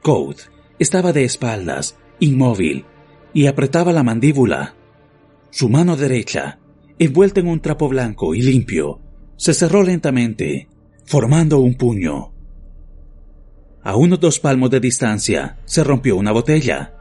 Code 0.00 0.44
estaba 0.78 1.12
de 1.12 1.24
espaldas, 1.24 1.98
inmóvil, 2.20 2.86
y 3.34 3.48
apretaba 3.48 3.92
la 3.92 4.02
mandíbula. 4.02 4.74
Su 5.50 5.68
mano 5.68 5.94
derecha, 5.94 6.58
envuelta 6.98 7.40
en 7.40 7.48
un 7.48 7.60
trapo 7.60 7.90
blanco 7.90 8.34
y 8.34 8.40
limpio, 8.40 9.02
se 9.36 9.52
cerró 9.52 9.82
lentamente, 9.82 10.70
formando 11.04 11.58
un 11.58 11.74
puño. 11.74 12.32
A 13.82 13.94
unos 13.94 14.20
dos 14.20 14.40
palmos 14.40 14.70
de 14.70 14.80
distancia 14.80 15.58
se 15.66 15.84
rompió 15.84 16.16
una 16.16 16.32
botella. 16.32 16.95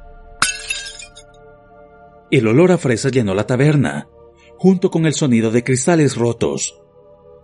El 2.35 2.47
olor 2.47 2.73
a 2.73 2.77
fresa 2.77 3.07
llenó 3.07 3.33
la 3.33 3.47
taberna, 3.47 4.09
junto 4.57 4.91
con 4.91 5.05
el 5.05 5.13
sonido 5.13 5.51
de 5.51 5.63
cristales 5.63 6.17
rotos. 6.17 6.77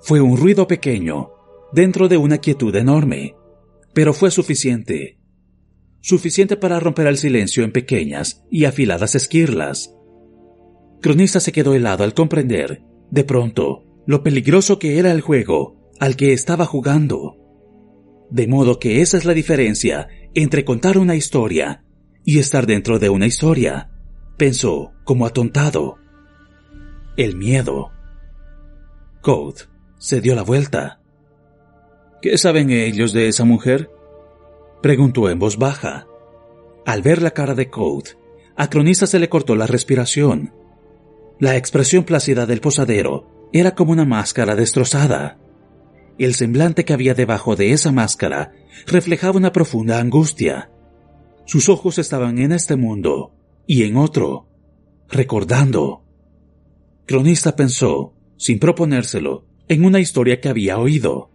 Fue 0.02 0.20
un 0.20 0.36
ruido 0.36 0.68
pequeño, 0.68 1.30
dentro 1.72 2.10
de 2.10 2.18
una 2.18 2.40
quietud 2.40 2.76
enorme, 2.76 3.34
pero 3.94 4.14
fue 4.14 4.32
suficiente. 4.32 5.18
Suficiente 6.02 6.58
para 6.58 6.82
romper 6.82 7.08
el 7.08 7.16
silencio 7.16 7.64
en 7.64 7.72
pequeñas 7.72 8.44
y 8.52 8.66
afiladas 8.66 9.16
esquirlas. 9.16 9.96
Cronista 11.02 11.40
se 11.40 11.54
quedó 11.54 11.74
helado 11.74 12.04
al 12.04 12.14
comprender, 12.14 12.84
de 13.12 13.24
pronto, 13.24 13.86
lo 14.06 14.24
peligroso 14.24 14.78
que 14.78 15.00
era 15.00 15.14
el 15.14 15.22
juego 15.22 15.90
al 16.02 16.18
que 16.18 16.34
estaba 16.34 16.66
jugando. 16.66 17.38
De 18.30 18.46
modo 18.46 18.78
que 18.78 19.00
esa 19.00 19.18
es 19.18 19.24
la 19.24 19.34
diferencia 19.34 20.10
entre 20.34 20.66
contar 20.66 20.98
una 20.98 21.16
historia 21.16 21.86
y 22.26 22.40
estar 22.40 22.68
dentro 22.68 23.00
de 23.00 23.08
una 23.08 23.26
historia, 23.26 23.91
pensó 24.42 24.92
como 25.04 25.28
atontado. 25.28 26.00
El 27.16 27.36
miedo. 27.36 27.92
Code 29.22 29.66
se 30.00 30.20
dio 30.20 30.34
la 30.34 30.42
vuelta. 30.42 31.00
¿Qué 32.24 32.40
saben 32.40 32.72
ellos 32.72 33.14
de 33.14 33.28
esa 33.28 33.46
mujer? 33.46 33.92
Preguntó 34.82 35.30
en 35.30 35.38
voz 35.38 35.60
baja. 35.60 36.08
Al 36.88 37.04
ver 37.04 37.22
la 37.22 37.30
cara 37.30 37.54
de 37.54 37.70
Code, 37.70 38.18
a 38.56 38.68
Cronista 38.68 39.06
se 39.06 39.20
le 39.20 39.30
cortó 39.30 39.56
la 39.56 39.68
respiración. 39.68 40.56
La 41.38 41.56
expresión 41.56 42.04
plácida 42.04 42.48
del 42.48 42.62
posadero 42.62 43.48
era 43.54 43.76
como 43.76 43.92
una 43.92 44.06
máscara 44.06 44.56
destrozada. 44.56 45.38
El 46.18 46.34
semblante 46.34 46.84
que 46.84 46.94
había 46.94 47.14
debajo 47.14 47.56
de 47.56 47.74
esa 47.74 47.92
máscara 47.92 48.54
reflejaba 48.88 49.38
una 49.38 49.52
profunda 49.52 50.00
angustia. 50.00 50.72
Sus 51.46 51.70
ojos 51.70 52.00
estaban 52.00 52.40
en 52.40 52.54
este 52.54 52.76
mundo 52.76 53.36
y 53.68 53.84
en 53.84 53.98
otro, 53.98 54.48
recordando. 55.10 56.04
Cronista 57.06 57.56
pensó, 57.56 58.14
sin 58.38 58.60
proponérselo, 58.60 59.46
en 59.68 59.86
una 59.86 60.00
historia 60.00 60.40
que 60.40 60.50
había 60.50 60.78
oído 60.78 61.32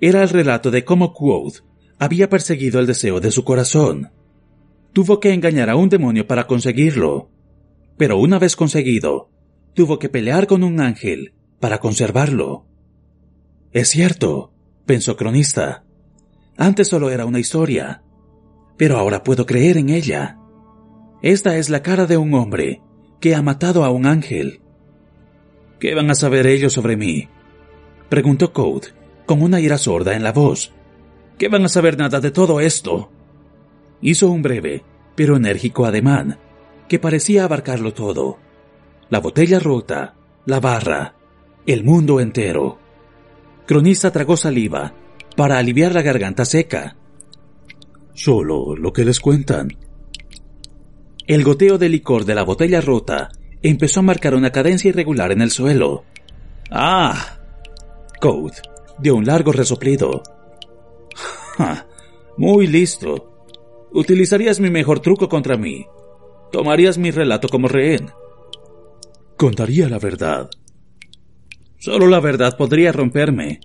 era 0.00 0.22
el 0.22 0.28
relato 0.28 0.70
de 0.70 0.84
cómo 0.84 1.12
Quoth 1.12 1.64
había 1.98 2.28
perseguido 2.28 2.78
el 2.78 2.86
deseo 2.86 3.20
de 3.20 3.32
su 3.32 3.44
corazón. 3.44 4.12
Tuvo 4.92 5.18
que 5.18 5.32
engañar 5.32 5.70
a 5.70 5.76
un 5.76 5.88
demonio 5.88 6.26
para 6.26 6.46
conseguirlo, 6.46 7.30
pero 7.96 8.18
una 8.18 8.38
vez 8.38 8.54
conseguido, 8.54 9.30
tuvo 9.74 9.98
que 9.98 10.08
pelear 10.08 10.46
con 10.46 10.62
un 10.62 10.80
ángel 10.80 11.34
para 11.58 11.78
conservarlo. 11.78 12.66
Es 13.72 13.88
cierto, 13.88 14.52
pensó 14.86 15.16
Cronista. 15.16 15.84
Antes 16.56 16.88
solo 16.88 17.10
era 17.10 17.26
una 17.26 17.40
historia, 17.40 18.02
pero 18.76 18.98
ahora 18.98 19.24
puedo 19.24 19.46
creer 19.46 19.78
en 19.78 19.88
ella. 19.88 20.37
Esta 21.22 21.56
es 21.56 21.68
la 21.68 21.82
cara 21.82 22.06
de 22.06 22.16
un 22.16 22.32
hombre 22.34 22.80
que 23.20 23.34
ha 23.34 23.42
matado 23.42 23.84
a 23.84 23.90
un 23.90 24.06
ángel. 24.06 24.60
¿Qué 25.80 25.94
van 25.94 26.10
a 26.10 26.14
saber 26.14 26.46
ellos 26.46 26.72
sobre 26.72 26.96
mí? 26.96 27.28
preguntó 28.08 28.52
Code 28.52 28.88
con 29.26 29.42
una 29.42 29.60
ira 29.60 29.78
sorda 29.78 30.14
en 30.14 30.22
la 30.22 30.32
voz. 30.32 30.72
¿Qué 31.36 31.48
van 31.48 31.64
a 31.64 31.68
saber 31.68 31.98
nada 31.98 32.20
de 32.20 32.30
todo 32.30 32.60
esto? 32.60 33.10
Hizo 34.00 34.30
un 34.30 34.42
breve, 34.42 34.84
pero 35.14 35.36
enérgico 35.36 35.84
ademán, 35.84 36.38
que 36.88 36.98
parecía 36.98 37.44
abarcarlo 37.44 37.92
todo. 37.92 38.38
La 39.10 39.18
botella 39.18 39.58
rota, 39.58 40.14
la 40.46 40.60
barra, 40.60 41.16
el 41.66 41.84
mundo 41.84 42.20
entero. 42.20 42.78
Cronista 43.66 44.10
tragó 44.12 44.36
saliva 44.36 44.94
para 45.36 45.58
aliviar 45.58 45.94
la 45.94 46.02
garganta 46.02 46.44
seca. 46.44 46.96
Solo 48.14 48.74
lo 48.76 48.92
que 48.92 49.04
les 49.04 49.20
cuentan. 49.20 49.76
El 51.28 51.44
goteo 51.44 51.76
de 51.76 51.90
licor 51.90 52.24
de 52.24 52.34
la 52.34 52.42
botella 52.42 52.80
rota 52.80 53.28
empezó 53.62 54.00
a 54.00 54.02
marcar 54.02 54.34
una 54.34 54.50
cadencia 54.50 54.88
irregular 54.88 55.30
en 55.30 55.42
el 55.42 55.50
suelo. 55.50 56.04
¡Ah! 56.70 57.38
Code 58.18 58.54
dio 58.98 59.14
un 59.14 59.26
largo 59.26 59.52
resoplido. 59.52 60.22
muy 62.38 62.66
listo. 62.66 63.44
Utilizarías 63.92 64.58
mi 64.58 64.70
mejor 64.70 65.00
truco 65.00 65.28
contra 65.28 65.58
mí. 65.58 65.84
Tomarías 66.50 66.96
mi 66.96 67.10
relato 67.10 67.50
como 67.50 67.68
rehén. 67.68 68.10
Contaría 69.36 69.86
la 69.90 69.98
verdad. 69.98 70.48
Solo 71.76 72.06
la 72.06 72.20
verdad 72.20 72.56
podría 72.56 72.90
romperme. 72.90 73.60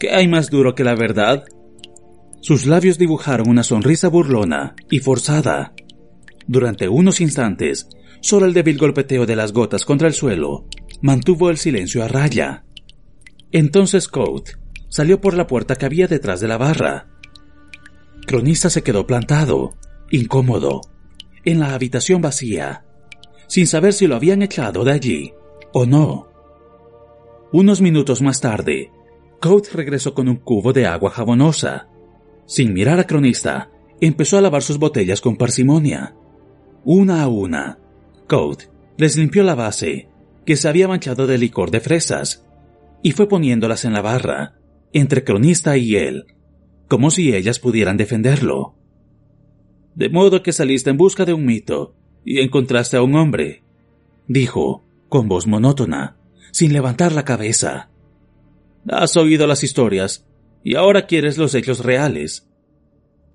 ¿Qué 0.00 0.10
hay 0.10 0.26
más 0.26 0.50
duro 0.50 0.74
que 0.74 0.82
la 0.82 0.96
verdad? 0.96 1.44
Sus 2.40 2.66
labios 2.66 2.98
dibujaron 2.98 3.48
una 3.48 3.62
sonrisa 3.62 4.08
burlona 4.08 4.74
y 4.90 4.98
forzada. 4.98 5.74
Durante 6.46 6.88
unos 6.88 7.20
instantes, 7.20 7.88
solo 8.20 8.46
el 8.46 8.54
débil 8.54 8.78
golpeteo 8.78 9.26
de 9.26 9.36
las 9.36 9.52
gotas 9.52 9.84
contra 9.84 10.08
el 10.08 10.14
suelo 10.14 10.66
mantuvo 11.00 11.50
el 11.50 11.58
silencio 11.58 12.02
a 12.04 12.08
raya. 12.08 12.64
Entonces 13.52 14.08
Coat 14.08 14.50
salió 14.88 15.20
por 15.20 15.34
la 15.34 15.46
puerta 15.46 15.76
que 15.76 15.86
había 15.86 16.06
detrás 16.06 16.40
de 16.40 16.48
la 16.48 16.56
barra. 16.56 17.08
Cronista 18.26 18.70
se 18.70 18.82
quedó 18.82 19.06
plantado, 19.06 19.74
incómodo, 20.10 20.80
en 21.44 21.60
la 21.60 21.74
habitación 21.74 22.22
vacía, 22.22 22.84
sin 23.46 23.66
saber 23.66 23.92
si 23.92 24.06
lo 24.06 24.16
habían 24.16 24.42
echado 24.42 24.84
de 24.84 24.92
allí 24.92 25.34
o 25.72 25.84
no. 25.84 26.28
Unos 27.52 27.80
minutos 27.80 28.22
más 28.22 28.40
tarde, 28.40 28.90
Coat 29.40 29.68
regresó 29.74 30.14
con 30.14 30.28
un 30.28 30.36
cubo 30.36 30.72
de 30.72 30.86
agua 30.86 31.10
jabonosa. 31.10 31.88
Sin 32.46 32.72
mirar 32.72 32.98
a 32.98 33.06
Cronista, 33.06 33.70
empezó 34.00 34.38
a 34.38 34.40
lavar 34.40 34.62
sus 34.62 34.78
botellas 34.78 35.20
con 35.20 35.36
parsimonia. 35.36 36.16
Una 36.84 37.22
a 37.22 37.28
una, 37.28 37.78
Coat 38.28 38.64
les 38.96 39.16
limpió 39.16 39.42
la 39.42 39.54
base, 39.54 40.08
que 40.44 40.56
se 40.56 40.68
había 40.68 40.86
manchado 40.86 41.26
de 41.26 41.38
licor 41.38 41.70
de 41.70 41.80
fresas, 41.80 42.46
y 43.02 43.12
fue 43.12 43.28
poniéndolas 43.28 43.84
en 43.84 43.92
la 43.92 44.02
barra, 44.02 44.58
entre 44.92 45.24
Cronista 45.24 45.76
y 45.76 45.96
él, 45.96 46.26
como 46.88 47.10
si 47.10 47.34
ellas 47.34 47.58
pudieran 47.58 47.96
defenderlo. 47.96 48.74
De 49.94 50.08
modo 50.08 50.42
que 50.42 50.52
saliste 50.52 50.90
en 50.90 50.96
busca 50.96 51.24
de 51.24 51.32
un 51.32 51.44
mito 51.44 51.94
y 52.24 52.40
encontraste 52.40 52.96
a 52.96 53.02
un 53.02 53.14
hombre, 53.14 53.62
dijo, 54.28 54.84
con 55.08 55.28
voz 55.28 55.46
monótona, 55.46 56.16
sin 56.52 56.72
levantar 56.72 57.12
la 57.12 57.24
cabeza. 57.24 57.90
Has 58.88 59.16
oído 59.16 59.46
las 59.46 59.64
historias 59.64 60.26
y 60.62 60.76
ahora 60.76 61.06
quieres 61.06 61.38
los 61.38 61.54
hechos 61.54 61.80
reales. 61.80 62.48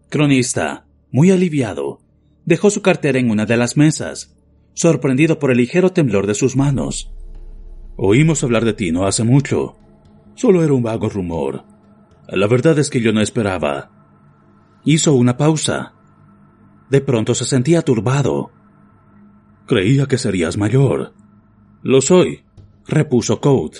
Cronista, 0.09 0.85
muy 1.11 1.31
aliviado, 1.31 2.01
dejó 2.49 2.71
su 2.71 2.81
cartera 2.81 3.19
en 3.19 3.29
una 3.29 3.45
de 3.45 3.57
las 3.57 3.77
mesas, 3.77 4.35
sorprendido 4.73 5.37
por 5.37 5.51
el 5.51 5.57
ligero 5.57 5.91
temblor 5.91 6.25
de 6.25 6.33
sus 6.33 6.55
manos. 6.55 7.13
Oímos 7.95 8.43
hablar 8.43 8.65
de 8.65 8.73
ti 8.73 8.91
no 8.91 9.05
hace 9.05 9.23
mucho. 9.23 9.77
Solo 10.33 10.63
era 10.63 10.73
un 10.73 10.81
vago 10.81 11.09
rumor. 11.09 11.63
La 12.27 12.47
verdad 12.47 12.79
es 12.79 12.89
que 12.89 13.01
yo 13.01 13.13
no 13.13 13.21
esperaba. 13.21 13.91
Hizo 14.83 15.13
una 15.13 15.37
pausa. 15.37 15.93
De 16.89 17.01
pronto 17.01 17.35
se 17.35 17.45
sentía 17.45 17.83
turbado. 17.83 18.49
Creía 19.67 20.07
que 20.07 20.17
serías 20.17 20.57
mayor. 20.57 21.13
Lo 21.83 22.01
soy, 22.01 22.45
repuso 22.87 23.39
Coat. 23.41 23.75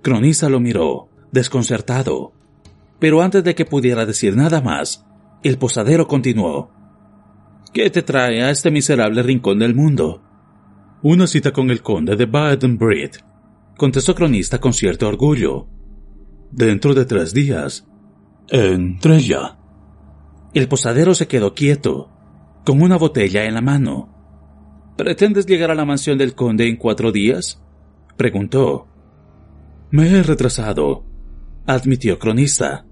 Cronista 0.00 0.48
lo 0.48 0.58
miró, 0.58 1.10
desconcertado. 1.32 2.32
Pero 2.98 3.20
antes 3.20 3.44
de 3.44 3.54
que 3.54 3.66
pudiera 3.66 4.06
decir 4.06 4.36
nada 4.36 4.62
más, 4.62 5.04
el 5.42 5.58
posadero 5.58 6.08
continuó. 6.08 6.70
¿Qué 7.74 7.90
te 7.90 8.02
trae 8.02 8.40
a 8.40 8.50
este 8.50 8.70
miserable 8.70 9.20
rincón 9.24 9.58
del 9.58 9.74
mundo? 9.74 10.22
Una 11.02 11.26
cita 11.26 11.50
con 11.50 11.72
el 11.72 11.82
conde 11.82 12.14
de 12.14 12.26
baden 12.26 12.78
contestó 13.76 14.14
Cronista 14.14 14.60
con 14.60 14.72
cierto 14.72 15.08
orgullo. 15.08 15.66
Dentro 16.52 16.94
de 16.94 17.04
tres 17.04 17.34
días. 17.34 17.84
Entre 18.48 19.20
ya. 19.22 19.58
El 20.54 20.68
posadero 20.68 21.16
se 21.16 21.26
quedó 21.26 21.52
quieto, 21.52 22.12
con 22.64 22.80
una 22.80 22.96
botella 22.96 23.44
en 23.44 23.54
la 23.54 23.60
mano. 23.60 24.94
¿Pretendes 24.96 25.44
llegar 25.44 25.72
a 25.72 25.74
la 25.74 25.84
mansión 25.84 26.16
del 26.16 26.36
conde 26.36 26.68
en 26.68 26.76
cuatro 26.76 27.10
días? 27.10 27.60
preguntó. 28.16 28.86
Me 29.90 30.08
he 30.10 30.22
retrasado, 30.22 31.04
admitió 31.66 32.20
Cronista. 32.20 32.86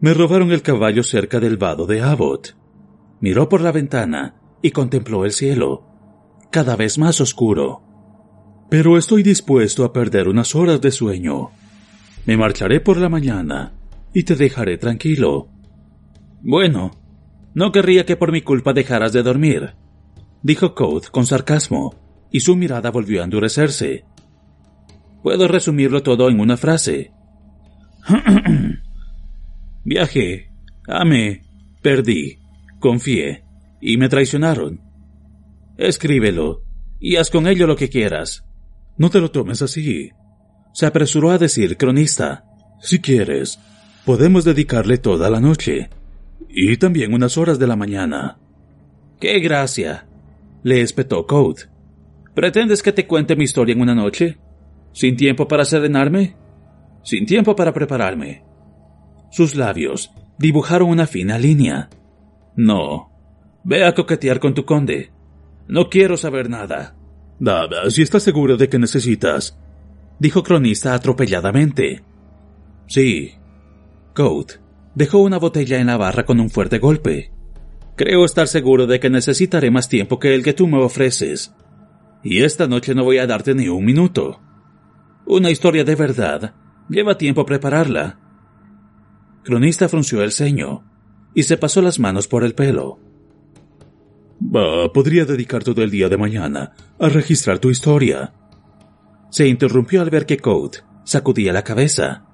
Me 0.00 0.14
robaron 0.14 0.52
el 0.52 0.62
caballo 0.62 1.02
cerca 1.02 1.40
del 1.40 1.56
vado 1.56 1.84
de 1.86 2.00
Abbott. 2.00 2.56
Miró 3.20 3.48
por 3.48 3.60
la 3.60 3.72
ventana 3.72 4.34
y 4.62 4.70
contempló 4.70 5.24
el 5.24 5.32
cielo, 5.32 5.84
cada 6.50 6.76
vez 6.76 6.98
más 6.98 7.20
oscuro. 7.20 7.82
Pero 8.70 8.98
estoy 8.98 9.22
dispuesto 9.22 9.84
a 9.84 9.92
perder 9.92 10.28
unas 10.28 10.54
horas 10.54 10.80
de 10.80 10.90
sueño. 10.90 11.50
Me 12.26 12.36
marcharé 12.36 12.80
por 12.80 12.96
la 12.98 13.08
mañana 13.08 13.72
y 14.12 14.24
te 14.24 14.36
dejaré 14.36 14.78
tranquilo. 14.78 15.48
Bueno, 16.42 16.90
no 17.54 17.72
querría 17.72 18.04
que 18.06 18.16
por 18.16 18.30
mi 18.30 18.42
culpa 18.42 18.72
dejaras 18.72 19.12
de 19.12 19.22
dormir, 19.22 19.74
dijo 20.42 20.74
Code 20.74 21.08
con 21.10 21.26
sarcasmo, 21.26 21.94
y 22.30 22.40
su 22.40 22.56
mirada 22.56 22.90
volvió 22.90 23.20
a 23.20 23.24
endurecerse. 23.24 24.04
Puedo 25.22 25.48
resumirlo 25.48 26.02
todo 26.02 26.28
en 26.28 26.40
una 26.40 26.56
frase. 26.56 27.12
Viajé, 29.84 30.50
amé, 30.86 31.42
perdí, 31.82 32.37
confié, 32.78 33.44
y 33.80 33.96
me 33.96 34.08
traicionaron. 34.08 34.80
Escríbelo, 35.76 36.62
y 37.00 37.16
haz 37.16 37.30
con 37.30 37.46
ello 37.46 37.66
lo 37.66 37.76
que 37.76 37.88
quieras. 37.88 38.44
No 38.96 39.10
te 39.10 39.20
lo 39.20 39.30
tomes 39.30 39.62
así. 39.62 40.10
Se 40.72 40.86
apresuró 40.86 41.30
a 41.30 41.38
decir 41.38 41.76
cronista. 41.76 42.44
Si 42.80 43.00
quieres, 43.00 43.58
podemos 44.04 44.44
dedicarle 44.44 44.98
toda 44.98 45.30
la 45.30 45.40
noche 45.40 45.90
y 46.48 46.76
también 46.76 47.12
unas 47.12 47.36
horas 47.36 47.58
de 47.58 47.66
la 47.66 47.76
mañana. 47.76 48.38
¡Qué 49.20 49.38
gracia! 49.40 50.06
le 50.62 50.80
espetó 50.80 51.26
Code. 51.26 51.64
¿Pretendes 52.34 52.82
que 52.82 52.92
te 52.92 53.06
cuente 53.06 53.36
mi 53.36 53.44
historia 53.44 53.74
en 53.74 53.80
una 53.80 53.94
noche? 53.94 54.38
¿Sin 54.92 55.16
tiempo 55.16 55.46
para 55.46 55.64
serenarme? 55.64 56.36
Sin 57.04 57.26
tiempo 57.26 57.54
para 57.54 57.72
prepararme. 57.72 58.42
Sus 59.30 59.54
labios 59.54 60.10
dibujaron 60.38 60.90
una 60.90 61.06
fina 61.06 61.38
línea. 61.38 61.88
No. 62.58 63.12
Ve 63.62 63.84
a 63.84 63.94
coquetear 63.94 64.40
con 64.40 64.52
tu 64.52 64.64
conde. 64.64 65.12
No 65.68 65.88
quiero 65.88 66.16
saber 66.16 66.50
nada. 66.50 66.96
Nada, 67.38 67.88
si 67.88 68.02
estás 68.02 68.24
seguro 68.24 68.56
de 68.56 68.68
que 68.68 68.80
necesitas. 68.80 69.56
Dijo 70.18 70.42
Cronista 70.42 70.92
atropelladamente. 70.92 72.02
Sí. 72.88 73.34
Code 74.12 74.54
Dejó 74.96 75.18
una 75.18 75.38
botella 75.38 75.78
en 75.78 75.86
la 75.86 75.96
barra 75.96 76.24
con 76.24 76.40
un 76.40 76.50
fuerte 76.50 76.80
golpe. 76.80 77.30
Creo 77.94 78.24
estar 78.24 78.48
seguro 78.48 78.88
de 78.88 78.98
que 78.98 79.08
necesitaré 79.08 79.70
más 79.70 79.88
tiempo 79.88 80.18
que 80.18 80.34
el 80.34 80.42
que 80.42 80.52
tú 80.52 80.66
me 80.66 80.78
ofreces. 80.78 81.54
Y 82.24 82.42
esta 82.42 82.66
noche 82.66 82.92
no 82.92 83.04
voy 83.04 83.18
a 83.18 83.28
darte 83.28 83.54
ni 83.54 83.68
un 83.68 83.84
minuto. 83.84 84.40
Una 85.26 85.52
historia 85.52 85.84
de 85.84 85.94
verdad 85.94 86.54
lleva 86.88 87.18
tiempo 87.18 87.46
prepararla. 87.46 88.18
Cronista 89.44 89.88
frunció 89.88 90.24
el 90.24 90.32
ceño 90.32 90.87
y 91.38 91.44
se 91.44 91.56
pasó 91.56 91.80
las 91.82 92.00
manos 92.00 92.26
por 92.26 92.42
el 92.42 92.52
pelo. 92.52 92.98
podría 94.92 95.24
dedicar 95.24 95.62
todo 95.62 95.84
el 95.84 95.90
día 95.92 96.08
de 96.08 96.16
mañana 96.16 96.72
a 96.98 97.08
registrar 97.08 97.60
tu 97.60 97.70
historia. 97.70 98.32
Se 99.30 99.46
interrumpió 99.46 100.02
al 100.02 100.10
ver 100.10 100.26
que 100.26 100.38
Code 100.38 100.78
sacudía 101.04 101.52
la 101.52 101.62
cabeza. 101.62 102.24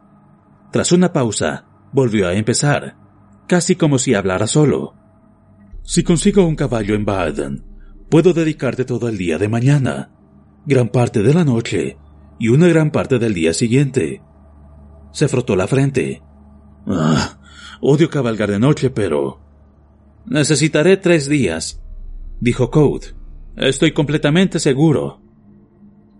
Tras 0.72 0.90
una 0.90 1.12
pausa, 1.12 1.66
volvió 1.92 2.28
a 2.28 2.32
empezar, 2.32 2.96
casi 3.46 3.76
como 3.76 3.98
si 3.98 4.14
hablara 4.14 4.46
solo. 4.46 4.94
Si 5.82 6.02
consigo 6.02 6.46
un 6.46 6.56
caballo 6.56 6.94
en 6.94 7.04
Baden, 7.04 7.62
puedo 8.08 8.32
dedicarte 8.32 8.86
todo 8.86 9.10
el 9.10 9.18
día 9.18 9.36
de 9.36 9.48
mañana, 9.48 10.12
gran 10.64 10.88
parte 10.88 11.22
de 11.22 11.34
la 11.34 11.44
noche 11.44 11.98
y 12.38 12.48
una 12.48 12.68
gran 12.68 12.90
parte 12.90 13.18
del 13.18 13.34
día 13.34 13.52
siguiente. 13.52 14.22
Se 15.12 15.28
frotó 15.28 15.56
la 15.56 15.66
frente. 15.66 16.22
Ah, 16.86 17.36
odio 17.84 18.08
cabalgar 18.08 18.50
de 18.50 18.58
noche, 18.58 18.90
pero... 18.90 19.40
Necesitaré 20.26 20.96
tres 20.96 21.28
días, 21.28 21.82
dijo 22.40 22.70
Code. 22.70 23.08
Estoy 23.56 23.92
completamente 23.92 24.58
seguro. 24.58 25.20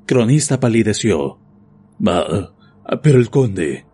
Cronista 0.05 0.61
palideció. 0.61 1.39
Ah, 2.07 2.51
pero 3.03 3.19
el 3.19 3.31
conde. 3.31 3.87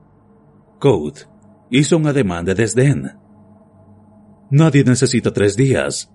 Code 0.80 1.20
hizo 1.70 1.96
un 1.96 2.08
ademán 2.08 2.44
de 2.44 2.56
desdén. 2.56 3.12
Nadie 4.50 4.82
necesita 4.82 5.32
tres 5.32 5.56
días, 5.56 6.10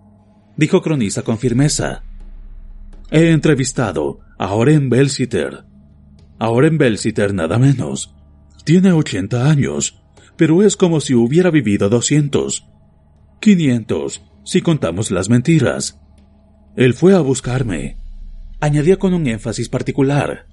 dijo 0.57 0.81
Cronista 0.81 1.21
con 1.21 1.37
firmeza. 1.37 2.03
He 3.09 3.31
entrevistado 3.31 4.19
a 4.37 4.53
Oren 4.53 4.89
Belsiter. 4.89 5.63
A 6.37 6.49
Oren 6.49 6.77
Belsiter 6.77 7.33
nada 7.33 7.57
menos. 7.57 8.13
Tiene 8.65 8.91
ochenta 8.91 9.49
años, 9.49 10.04
pero 10.37 10.63
es 10.63 10.75
como 10.75 10.99
si 10.99 11.13
hubiera 11.13 11.51
vivido 11.51 11.89
doscientos. 11.89 12.67
Quinientos, 13.39 14.23
si 14.43 14.61
contamos 14.61 15.11
las 15.11 15.29
mentiras. 15.29 15.99
Él 16.75 16.93
fue 16.93 17.15
a 17.15 17.19
buscarme. 17.19 17.97
Añadió 18.59 18.99
con 18.99 19.13
un 19.13 19.27
énfasis 19.27 19.69
particular. 19.69 20.47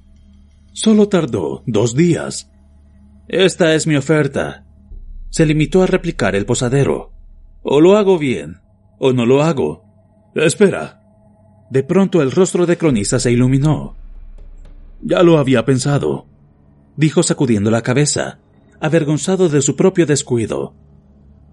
Solo 0.73 1.09
tardó 1.09 1.63
dos 1.67 1.95
días. 1.95 2.51
Esta 3.29 3.75
es 3.75 3.87
mi 3.87 3.97
oferta, 3.97 4.65
se 5.33 5.47
limitó 5.47 5.83
a 5.83 5.87
replicar 5.87 6.37
el 6.37 6.45
posadero. 6.45 7.11
O 7.63 7.81
lo 7.81 7.97
hago 7.97 8.19
bien, 8.19 8.61
o 8.99 9.15
no 9.15 9.25
lo 9.25 9.43
hago. 9.43 9.83
Espera, 10.35 11.01
De 11.71 11.83
pronto 11.83 12.21
el 12.21 12.31
rostro 12.31 12.67
de 12.67 12.77
Cronista 12.77 13.19
se 13.19 13.33
iluminó. 13.33 13.97
Ya 15.01 15.23
lo 15.23 15.39
había 15.39 15.65
pensado, 15.65 16.27
dijo 16.99 17.23
sacudiendo 17.23 17.71
la 17.71 17.81
cabeza, 17.81 18.41
avergonzado 18.83 19.49
de 19.49 19.63
su 19.63 19.77
propio 19.77 20.05
descuido. 20.05 20.75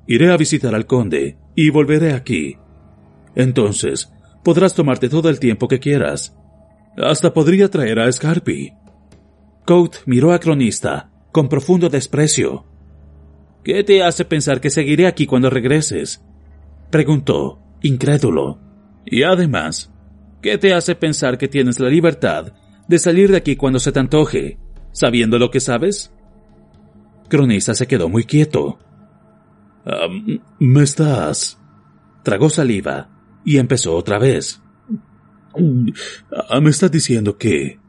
Iré 0.08 0.32
a 0.32 0.38
visitar 0.38 0.76
al 0.76 0.86
conde 0.86 1.38
y 1.56 1.70
volveré 1.70 2.14
aquí. 2.14 2.58
Entonces, 3.36 4.12
podrás 4.44 4.74
tomarte 4.74 5.08
todo 5.08 5.30
el 5.30 5.40
tiempo 5.40 5.68
que 5.68 5.80
quieras. 5.80 6.36
Hasta 6.98 7.34
podría 7.34 7.70
traer 7.70 8.00
a 8.00 8.12
Scarpi. 8.12 8.74
Coat 9.66 9.98
miró 10.06 10.34
a 10.34 10.40
Cronista 10.40 11.12
con 11.32 11.48
profundo 11.48 11.88
desprecio. 11.90 12.66
¿Qué 13.64 13.84
te 13.84 14.04
hace 14.04 14.26
pensar 14.26 14.60
que 14.60 14.70
seguiré 14.70 15.08
aquí 15.08 15.26
cuando 15.26 15.50
regreses? 15.50 16.26
preguntó, 16.90 17.60
incrédulo. 17.82 18.58
Y 19.06 19.24
además, 19.24 19.92
¿Qué 20.42 20.58
te 20.58 20.74
hace 20.74 20.96
pensar 20.96 21.38
que 21.38 21.50
tienes 21.50 21.80
la 21.80 21.90
libertad 21.90 22.54
de 22.88 22.98
salir 22.98 23.30
de 23.30 23.38
aquí 23.38 23.58
cuando 23.58 23.80
se 23.80 23.92
te 23.92 24.00
antoje, 24.00 24.58
sabiendo 24.94 25.38
lo 25.38 25.52
que 25.52 25.60
sabes? 25.60 26.14
Cronista 27.30 27.74
se 27.74 27.88
quedó 27.88 28.10
muy 28.10 28.26
quieto. 28.26 28.80
me 30.60 30.84
estás. 30.84 31.58
Tragó 32.24 32.50
saliva 32.50 33.10
y 33.46 33.58
empezó 33.58 33.96
otra 33.96 34.20
vez. 34.20 34.62
me 35.56 36.70
estás 36.70 36.92
diciendo 36.92 37.38
que. 37.38 37.80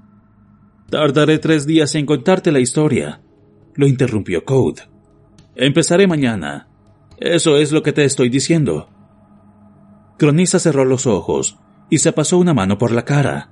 Tardaré 0.88 1.38
tres 1.38 1.66
días 1.66 1.94
en 1.94 2.04
contarte 2.04 2.50
la 2.50 2.58
historia, 2.58 3.22
lo 3.74 3.86
interrumpió 3.86 4.44
Code. 4.44 4.82
Empezaré 5.54 6.06
mañana. 6.06 6.68
Eso 7.18 7.56
es 7.58 7.70
lo 7.70 7.82
que 7.82 7.92
te 7.92 8.04
estoy 8.04 8.28
diciendo. 8.28 8.88
Cronista 10.18 10.58
cerró 10.58 10.84
los 10.84 11.06
ojos 11.06 11.58
y 11.90 11.98
se 11.98 12.12
pasó 12.12 12.38
una 12.38 12.54
mano 12.54 12.76
por 12.76 12.92
la 12.92 13.04
cara. 13.04 13.50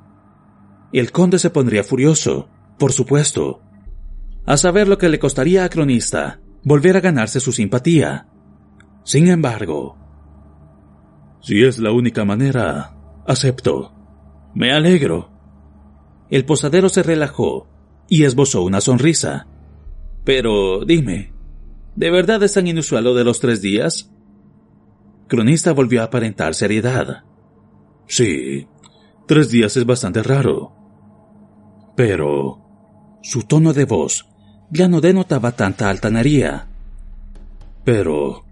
El 0.93 1.13
conde 1.13 1.39
se 1.39 1.51
pondría 1.51 1.85
furioso, 1.85 2.49
por 2.79 2.93
supuesto, 2.93 3.63
a 4.49 4.57
saber 4.57 4.89
lo 4.89 4.97
que 4.97 5.11
le 5.11 5.19
costaría 5.19 5.63
a 5.63 5.69
Cronista 5.69 6.41
volver 6.65 6.97
a 6.97 7.01
ganarse 7.01 7.39
su 7.39 7.53
simpatía. 7.53 8.29
Sin 9.05 9.29
embargo, 9.29 9.99
si 11.43 11.63
es 11.65 11.79
la 11.79 11.93
única 11.93 12.25
manera, 12.25 12.97
acepto. 13.27 13.93
Me 14.55 14.73
alegro. 14.73 15.31
El 16.31 16.47
posadero 16.47 16.89
se 16.89 17.03
relajó 17.03 17.69
y 18.09 18.25
esbozó 18.25 18.63
una 18.63 18.81
sonrisa. 18.81 19.47
Pero 20.25 20.83
dime, 20.87 21.35
¿de 21.95 22.11
verdad 22.11 22.43
es 22.43 22.55
tan 22.55 22.67
inusual 22.67 23.05
lo 23.05 23.15
de 23.15 23.25
los 23.25 23.41
tres 23.41 23.61
días? 23.61 24.11
Cronista 25.27 25.73
volvió 25.73 26.01
a 26.01 26.05
aparentar 26.05 26.55
seriedad. 26.55 27.23
Sí, 28.07 28.67
tres 29.27 29.51
días 29.51 29.77
es 29.77 29.85
bastante 29.85 30.23
raro. 30.23 30.73
Pero 31.95 32.65
su 33.21 33.43
tono 33.43 33.75
de 33.75 33.85
voz 33.85 34.25
ya 34.71 34.89
no 34.89 35.01
denotaba 35.01 35.53
tanta 35.53 35.91
altanería. 35.91 36.67
Pero 37.85 38.45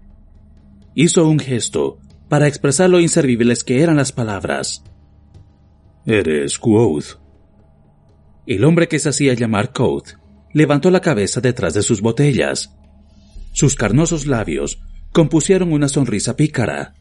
hizo 0.95 1.27
un 1.27 1.39
gesto 1.39 1.99
para 2.29 2.47
expresar 2.47 2.89
lo 2.89 2.99
inservibles 2.99 3.63
que 3.63 3.81
eran 3.81 3.97
las 3.97 4.11
palabras. 4.11 4.83
Eres 6.05 6.57
Quoth. 6.57 7.19
El 8.45 8.63
hombre 8.63 8.87
que 8.87 8.99
se 8.99 9.09
hacía 9.09 9.33
llamar 9.33 9.73
Quoth 9.73 10.13
levantó 10.53 10.89
la 10.89 11.01
cabeza 11.01 11.41
detrás 11.41 11.73
de 11.73 11.83
sus 11.83 12.01
botellas. 12.01 12.73
Sus 13.53 13.75
carnosos 13.75 14.25
labios 14.25 14.79
compusieron 15.11 15.73
una 15.73 15.89
sonrisa 15.89 16.35
pícara. 16.35 16.93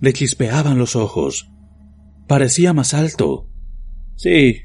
Le 0.00 0.12
chispeaban 0.12 0.78
los 0.78 0.96
ojos. 0.96 1.50
Parecía 2.26 2.72
más 2.72 2.94
alto. 2.94 3.46
Sí, 4.16 4.62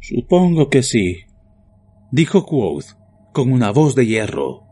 supongo 0.00 0.68
que 0.68 0.82
sí, 0.82 1.25
dijo 2.10 2.46
Quoth 2.46 2.96
con 3.32 3.52
una 3.52 3.70
voz 3.70 3.94
de 3.94 4.06
hierro. 4.06 4.65